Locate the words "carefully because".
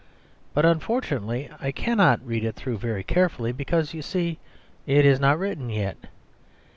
3.03-3.93